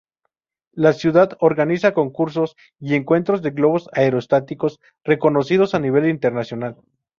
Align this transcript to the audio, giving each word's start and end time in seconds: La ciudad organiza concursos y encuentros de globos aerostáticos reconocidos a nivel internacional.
La 0.73 0.93
ciudad 0.93 1.37
organiza 1.41 1.93
concursos 1.93 2.55
y 2.79 2.95
encuentros 2.95 3.43
de 3.43 3.51
globos 3.51 3.87
aerostáticos 3.93 4.79
reconocidos 5.03 5.75
a 5.75 5.79
nivel 5.79 6.09
internacional. 6.09 6.77